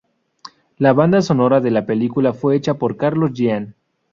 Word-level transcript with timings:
La 0.79 0.93
banda 0.93 1.21
sonora 1.21 1.61
de 1.61 1.69
la 1.69 1.85
película 1.85 2.33
fue 2.33 2.55
hecha 2.55 2.73
por 2.79 2.97
Carlos 2.97 3.33
Jean. 3.35 3.75